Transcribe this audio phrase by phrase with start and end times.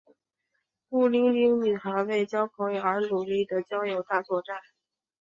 [0.89, 4.57] 孤零零女孩为交朋友而努力的交友大作战。